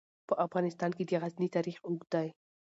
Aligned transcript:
په 0.27 0.33
افغانستان 0.45 0.91
کې 0.97 1.03
د 1.05 1.11
غزني 1.21 1.47
تاریخ 1.55 1.77
اوږد 1.87 2.07
دی. 2.13 2.27